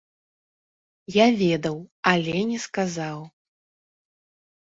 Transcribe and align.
Я 1.15 1.25
ведаў, 1.41 1.75
але 2.11 2.35
не 2.51 2.59
сказаў! 2.65 3.19